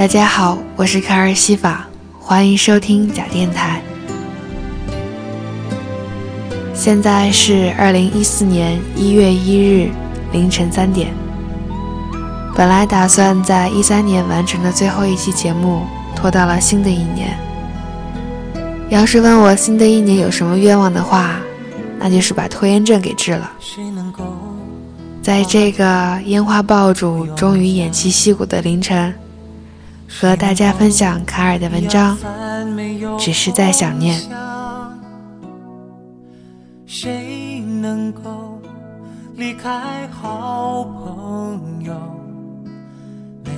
[0.00, 1.86] 大家好，我是卡尔西法，
[2.18, 3.82] 欢迎收听假电台。
[6.72, 9.90] 现在是二零一四年一月一日
[10.32, 11.12] 凌晨三点。
[12.56, 15.82] 本来打算在一三年完成的最后一期节目，
[16.16, 17.38] 拖到了新的一年。
[18.88, 21.36] 要是问我新的一年有什么愿望的话，
[21.98, 23.52] 那就是把拖延症给治了。
[25.20, 29.14] 在这个烟花爆竹、终于偃旗息鼓的凌晨。
[30.12, 32.18] 和大家分享卡尔的文章，
[33.18, 34.20] 只是在想念。
[36.84, 38.60] 谁能够
[39.36, 39.70] 离开
[40.08, 41.94] 好朋友？
[43.44, 43.50] 没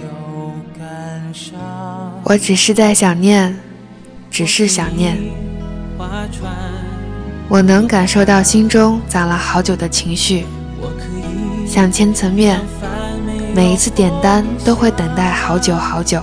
[0.00, 1.58] 有感伤。
[2.22, 3.58] 我只是在想念，
[4.30, 5.18] 只是想念。
[7.48, 10.46] 我能感受到心中攒了好久的情绪，
[11.66, 12.60] 像千层面。
[13.54, 16.22] 每一次点单都会等待好久好久，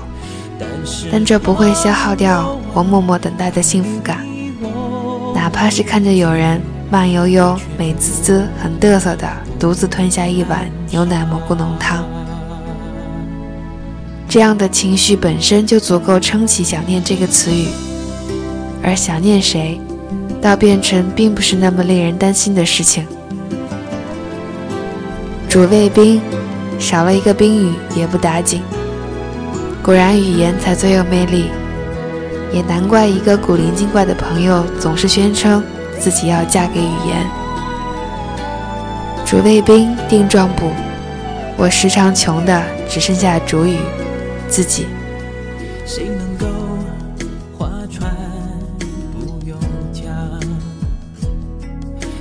[1.12, 4.26] 但这不会消耗掉我默默等待的幸福感。
[5.36, 9.28] 哪怕是看着有人慢悠悠、美滋滋、很嘚瑟的
[9.60, 12.04] 独自吞下一碗牛奶蘑菇浓汤，
[14.28, 17.68] 这样的情绪本身就足够撑起“想念”这个词语。
[18.82, 19.80] 而想念谁，
[20.42, 23.06] 倒变成并不是那么令人担心的事情。
[25.48, 26.20] 主谓宾。
[26.80, 28.62] 少了一个宾语也不打紧，
[29.84, 31.52] 果然语言才最有魅力，
[32.54, 35.62] 也难怪一个古灵精怪的朋友总是宣称
[36.00, 37.28] 自己要嫁给语言。
[39.26, 40.72] 主谓宾定状补，
[41.58, 43.78] 我时常穷的只剩下主语
[44.48, 44.88] 自己。
[45.86, 46.48] 谁能够
[47.56, 48.10] 划船
[49.12, 49.60] 不用
[49.94, 50.08] 桨？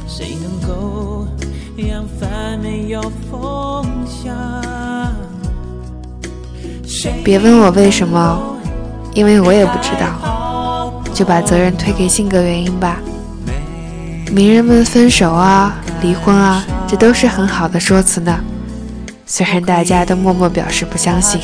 [0.06, 1.26] 谁能够
[1.86, 3.86] 扬帆没有风？
[7.24, 8.56] 别问我为什么，
[9.14, 12.98] 因为我也不知道，就把责任推给性格原因吧。
[14.32, 18.40] 名人们分手啊、离婚啊，这都是很好的说辞呢。
[19.24, 21.40] 虽然大家都默默表示不相信。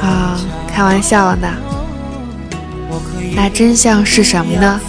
[0.00, 0.38] 啊，
[0.68, 1.48] 开玩笑了呢。
[3.34, 4.80] 那真相是什么呢？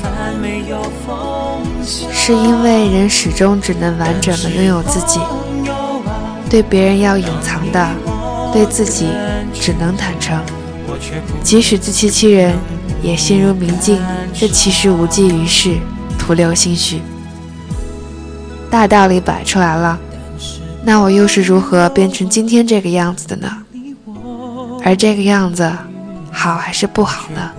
[2.12, 5.20] 是因为人始终只能完整的拥有自己。
[6.50, 7.90] 对别人要隐藏的，
[8.54, 9.08] 对自己
[9.54, 10.40] 只能坦诚。
[11.44, 12.56] 即使自欺欺人，
[13.02, 14.00] 也心如明镜。
[14.34, 15.78] 这其实无济于事，
[16.18, 17.02] 徒留心虚。
[18.70, 20.00] 大道理摆出来了，
[20.84, 23.50] 那我又是如何变成今天这个样子的呢？
[24.84, 25.72] 而这个样子，
[26.32, 27.52] 好还是不好呢？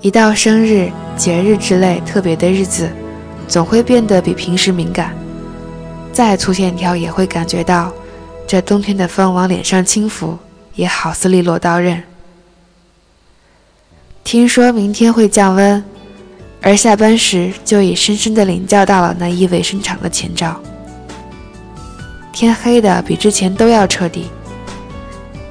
[0.00, 2.90] 一到生日、节日之类特别的日子。
[3.48, 5.14] 总会变得比平时敏感，
[6.12, 7.92] 再粗线条也会感觉到，
[8.44, 10.36] 这冬天的风往脸上轻拂，
[10.74, 12.02] 也好似利落刀刃。
[14.24, 15.84] 听说明天会降温，
[16.60, 20.60] 而下班时就已深深的领教到了那意味深长的前兆。
[22.32, 24.26] 天黑的比之前都要彻底，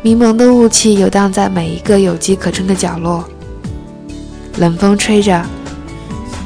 [0.01, 3.23] 迷蒙的雾气游荡在每一个有机可乘的角落，
[4.57, 5.43] 冷风吹着。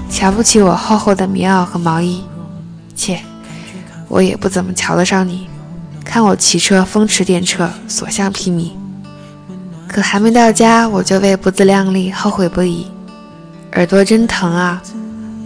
[0.10, 2.24] 瞧不起我厚厚的棉袄和毛衣，
[2.96, 3.20] 切，
[4.08, 5.48] 我也不怎么瞧得上你。
[6.04, 8.72] 看我骑车风驰电掣，所向披靡。
[9.88, 12.88] 可还没到家，我就为不自量力后悔不已。
[13.74, 14.82] 耳朵真疼啊，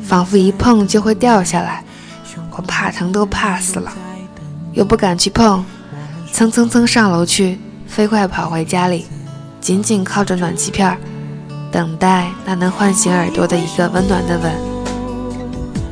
[0.02, 1.84] 仿佛一碰就会掉下来。
[2.52, 3.92] 我怕疼都怕死了，
[4.72, 5.66] 又不敢去碰，
[6.32, 9.06] 蹭蹭蹭上楼去，飞快跑回家里，
[9.60, 10.98] 紧紧靠着暖气片儿。
[11.74, 14.54] 等待那能唤醒耳朵的一个温暖的吻，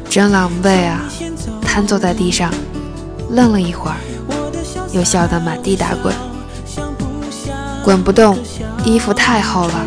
[0.08, 1.02] 真狼狈啊！
[1.66, 2.54] 瘫坐在地上，
[3.32, 3.98] 愣了一会儿，
[4.94, 6.14] 又笑得满地打滚。
[7.84, 8.38] 滚不动，
[8.86, 9.86] 衣服太厚了，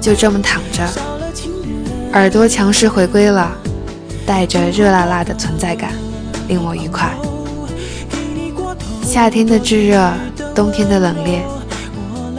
[0.00, 0.84] 就这么躺着。
[2.12, 3.52] 耳朵强势回归了，
[4.26, 5.92] 带着热辣辣的存在感，
[6.48, 7.08] 令我愉快。
[9.04, 10.12] 夏天的炙热，
[10.56, 11.42] 冬天的冷冽，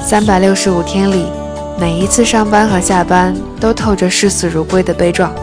[0.05, 1.25] 三百六十五天里。
[1.81, 5.33] 每一次上班和下班都透着视死如归的悲壮，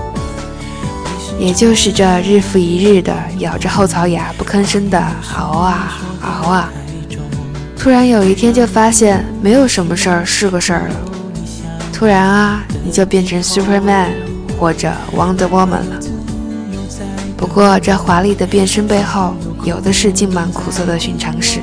[1.37, 5.05] 也就是这日复一日的咬着后槽牙不吭声的
[5.37, 6.71] 熬啊熬啊，
[7.77, 10.95] 突然有一天就发现没有什么事儿是个事儿了，
[11.93, 14.11] 突然啊你就变成 Superman
[14.61, 16.01] 或者 Wonder Woman 了。
[17.37, 21.59] 不过这华丽的变身背后，有的是浸满苦涩的寻常事。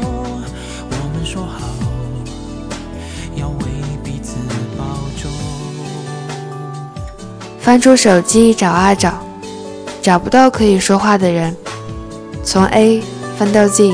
[7.66, 9.12] 翻出手机找啊找，
[10.00, 11.52] 找不到可以说话的人，
[12.44, 13.02] 从 A
[13.40, 13.92] 翻到 Z，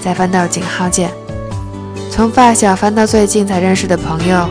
[0.00, 1.10] 再翻到井号键，
[2.12, 4.48] 从发小翻到最近才认识的朋友，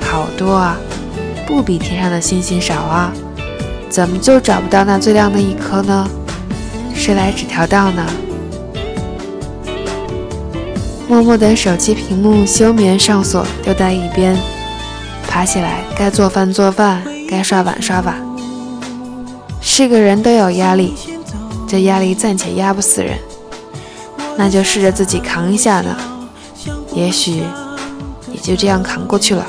[0.00, 0.76] 好多啊，
[1.46, 3.12] 不比天上的星星少啊，
[3.88, 6.04] 怎么就找不到那最亮的一颗呢？
[6.96, 8.04] 谁来指条道呢？
[11.06, 14.36] 默默的手机屏幕休眠上锁丢在一边，
[15.28, 18.14] 爬起来该做饭做饭，该刷碗刷碗。
[19.60, 20.94] 是个人都有压力，
[21.66, 23.18] 这压力暂且压不死人，
[24.36, 25.96] 那就试着自己扛一下呢，
[26.94, 27.42] 也许
[28.32, 29.46] 也就这样扛过去了。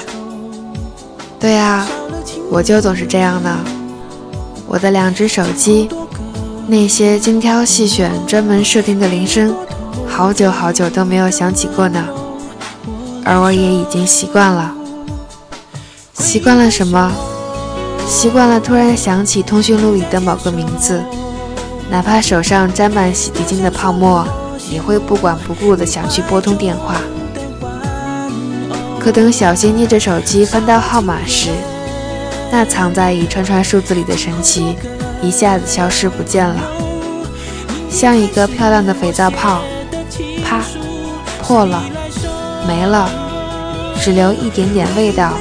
[1.39, 1.85] 对啊，
[2.49, 3.55] 我就总是这样的。
[4.67, 5.89] 我的两只手机，
[6.67, 9.53] 那些精挑细选、专门设定的铃声。
[10.07, 12.03] 好久好久都没有响起过呢，
[13.25, 14.73] 而我也已经习惯了。
[16.13, 17.11] 习惯了什么？
[18.07, 21.03] 习惯了突然想起通讯录里的某个名字，
[21.89, 24.25] 哪怕手上沾满洗涤精的泡沫，
[24.71, 26.95] 也会不管不顾的想去拨通电话。
[28.99, 31.49] 可等小心捏着手机翻到号码时，
[32.51, 34.75] 那藏在一串串数字里的神奇
[35.21, 36.59] 一下子消失不见了，
[37.89, 39.61] 像一个漂亮的肥皂泡。
[40.43, 40.61] 啪，
[41.41, 41.83] 破了，
[42.67, 43.09] 没了，
[43.99, 45.33] 只留一点点味道，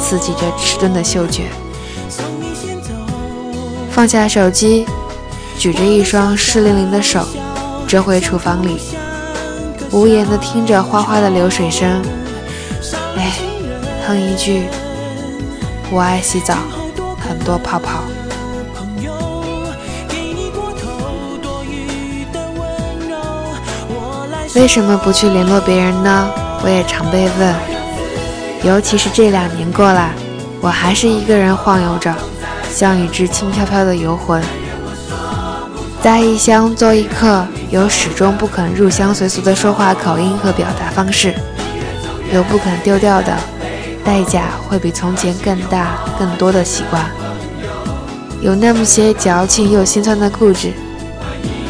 [0.00, 1.44] 刺激着迟钝的嗅觉。
[3.90, 4.86] 放下手机，
[5.58, 7.26] 举着一双湿淋淋的手，
[7.86, 8.80] 折回厨房里，
[9.90, 12.00] 无言地听着哗哗的流水声。
[13.16, 13.32] 哎，
[14.06, 14.62] 哼一句
[15.92, 16.54] ：“我爱洗澡，
[17.18, 18.04] 很多泡泡。”
[24.54, 26.30] 为什么不去联络别人呢？
[26.62, 27.54] 我也常被问，
[28.64, 30.12] 尤其是这两年过来，
[30.60, 32.14] 我还是一个人晃悠着，
[32.72, 34.42] 像一只轻飘飘的游魂，
[36.02, 41.34] 在异乡做一客，有始终不肯入乡随俗的说话口音和表达方式，
[42.32, 43.36] 有不肯丢掉的，
[44.04, 47.04] 代价会比从前更大更多的习惯，
[48.40, 50.72] 有那么些矫情又心酸的固执。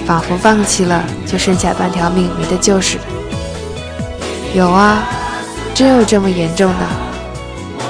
[0.06, 3.02] 仿佛放弃了，就剩下半条命没得救似的。
[4.54, 5.04] 有啊，
[5.72, 6.86] 真有这么严重的，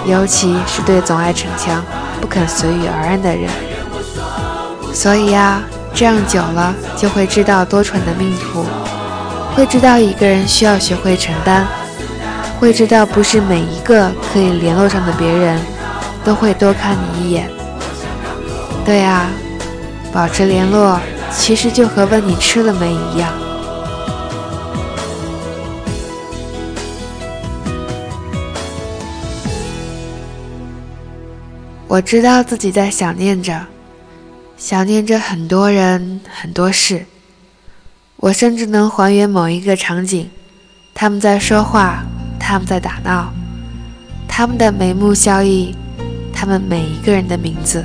[0.05, 1.83] 尤其是对总爱逞强、
[2.21, 3.49] 不肯随遇而安的人。
[4.93, 5.63] 所以呀，
[5.95, 8.65] 这样久了，就会知道多舛的命途，
[9.55, 11.67] 会知道一个人需要学会承担，
[12.59, 15.59] 会知道不是每一个可以联络上的别人，
[16.25, 17.49] 都会多看你一眼。
[18.85, 19.27] 对啊，
[20.13, 21.01] 保持联络。
[21.33, 23.33] 其实就和问你吃了没一样。
[31.91, 33.67] 我知道自己在想念着，
[34.57, 37.05] 想念着很多人很多事。
[38.15, 40.31] 我甚至能还原某一个场景，
[40.95, 42.05] 他们在说话，
[42.39, 43.33] 他们在打闹，
[44.29, 45.75] 他们的眉目笑意，
[46.33, 47.85] 他们每一个人的名字，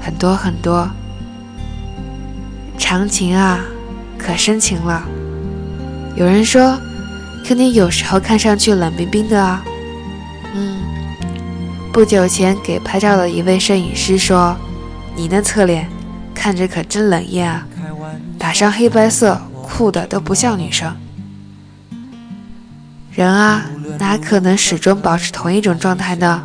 [0.00, 0.88] 很多很多。
[2.78, 3.58] 长情啊，
[4.16, 5.02] 可深情了。
[6.14, 6.78] 有人说，
[7.44, 9.64] 可你有时候看上去冷冰冰的啊。
[10.54, 10.78] 嗯，
[11.96, 14.54] 不久前给拍照的一位摄影师说
[15.16, 15.88] ：“你那侧脸
[16.34, 17.66] 看着可真冷艳啊，
[18.38, 20.94] 打上黑白色，酷的都不像女生。”
[23.12, 23.64] 人啊，
[23.98, 26.44] 哪可能始终保持同一种状态呢？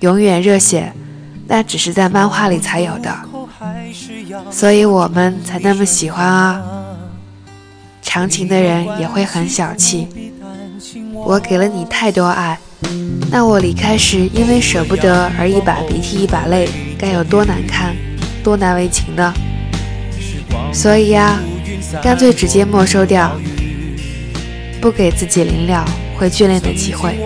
[0.00, 0.92] 永远热血，
[1.46, 3.16] 那只是在漫画里才有的。
[4.50, 6.62] 所以我们才那么喜欢啊！
[8.02, 10.06] 长情的人也会很小气。
[11.14, 12.58] 我给了你太多爱，
[13.30, 17.94] 那我离开时因为舍不得而一把鼻涕一把泪，该有多难看，
[18.42, 19.34] 多难为情呢？
[20.72, 21.38] 所以呀，
[22.02, 23.36] 干脆直接没收掉，
[24.80, 25.84] 不给自己临了
[26.18, 27.16] 会眷恋的机会。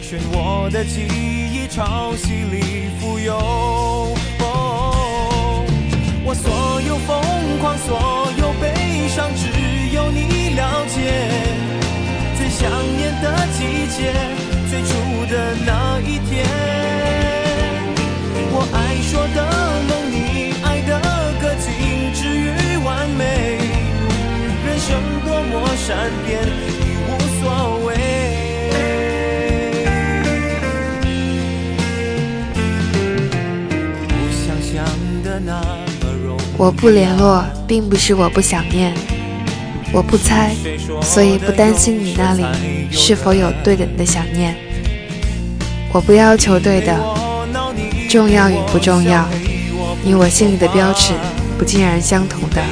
[0.00, 4.16] 选我的记忆潮汐里浮游，
[6.24, 7.20] 我所有疯
[7.60, 9.48] 狂，所有悲伤，只
[10.58, 10.96] 了解。
[12.36, 13.24] 最想念的
[13.54, 14.12] 季节，
[14.68, 14.90] 最初
[15.30, 16.44] 的那一天，
[18.50, 18.76] 我爱
[19.08, 19.38] 说的
[19.88, 20.16] 梦，你
[20.64, 20.90] 爱的
[21.40, 21.66] 歌，精
[22.12, 23.22] 致与完美，
[24.66, 24.86] 人生
[25.24, 25.86] 多么善
[26.26, 27.08] 变，已无
[27.40, 27.42] 所
[27.86, 27.88] 谓。
[36.56, 38.92] 我不联络，并不是我不想念，
[39.92, 40.54] 我不猜，
[41.02, 42.44] 所以不担心你那里
[42.90, 44.54] 是否有对等的想念。
[45.92, 46.94] 我不要求对的，
[48.10, 49.26] 重要与不重要，
[50.02, 51.14] 你我心里的标尺
[51.58, 52.62] 不尽然相同的，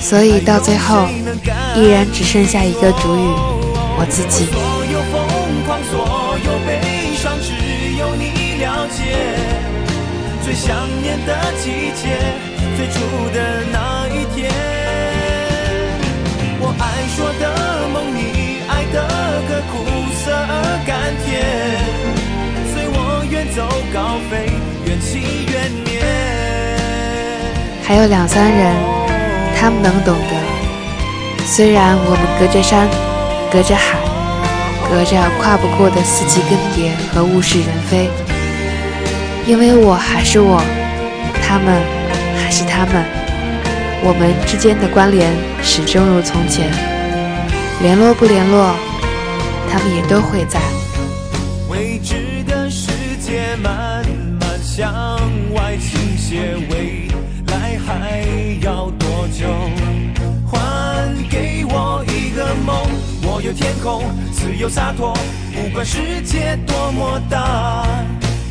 [0.00, 1.08] 所以到最后
[1.74, 3.20] 依然只剩下一个主语，
[3.98, 4.46] 我自己。
[10.44, 12.20] 最想念的季节，
[12.76, 13.00] 最初
[13.32, 14.52] 的那一天，
[16.78, 16.82] 爱
[17.14, 18.96] 说的梦，你爱的
[19.48, 20.52] 歌，苦涩而
[20.86, 21.42] 甘甜，
[22.72, 23.62] 随我远走
[23.92, 24.50] 高飞，
[24.84, 25.54] 缘起缘
[25.84, 26.02] 灭。
[27.82, 28.74] 还有两三人，
[29.56, 32.88] 他们能懂得，虽然我们隔着山，
[33.52, 33.98] 隔着海，
[34.90, 38.08] 隔着跨不过的四季更迭和物是人非。
[39.46, 40.62] 因为我还是我，
[41.46, 41.82] 他们
[42.42, 43.04] 还是他们，
[44.06, 45.32] 我们之间的关联
[45.62, 46.70] 始终如从前。
[47.80, 48.76] 联络不联络，
[49.72, 50.60] 他们也都会在。
[51.70, 54.04] 未知的世界慢
[54.38, 54.92] 慢向
[55.54, 57.08] 外倾斜，未
[57.46, 58.22] 来还
[58.60, 59.48] 要多久？
[60.52, 62.76] 还给我一个梦，
[63.22, 65.16] 我有天空，自由洒脱，
[65.54, 67.86] 不管世界多么大。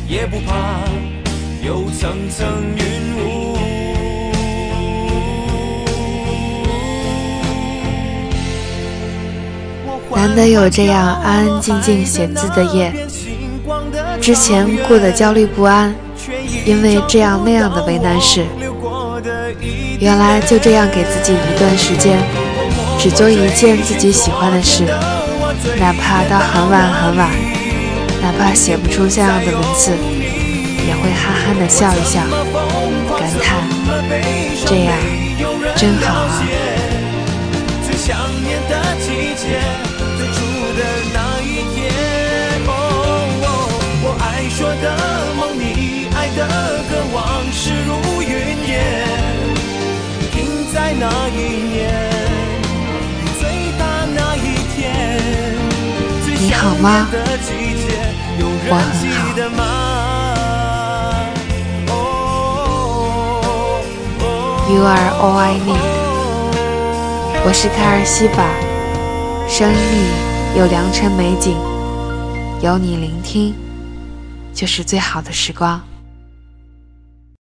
[0.08, 0.80] 也不怕
[1.64, 2.44] 有层层
[2.76, 3.53] 云雾。
[10.26, 12.90] 难得有这样安安静静写字的夜，
[14.22, 15.94] 之前过得焦虑不安，
[16.64, 18.42] 因为这样那样的为难事。
[20.00, 22.18] 原来就这样给自己一段时间，
[22.98, 24.84] 只做一件自己喜欢的事，
[25.78, 27.28] 哪怕到很晚很晚。
[28.22, 29.90] 哪怕写不出像样的文字，
[30.88, 32.22] 也会憨憨的笑一笑，
[33.18, 33.60] 感叹
[34.64, 34.96] 这样
[35.76, 36.42] 真好啊。
[39.46, 39.93] 我
[44.84, 44.90] 的
[45.34, 46.46] 梦，你爱的
[46.90, 47.18] 歌，往
[47.50, 48.28] 事如云
[48.68, 48.84] 烟，
[50.30, 50.34] 停
[50.74, 51.38] 在那一
[51.72, 51.90] 年，
[53.40, 53.82] 最大
[54.14, 54.76] 那一天。
[56.38, 57.08] 你好吗？
[58.68, 58.76] 我很
[59.56, 59.64] 好。
[64.68, 65.80] You are all I need。
[67.46, 68.44] 我是卡尔西法，
[69.48, 71.56] 声音里有良辰美景，
[72.60, 73.54] 有你聆听，
[74.54, 75.93] 就是最好的时光。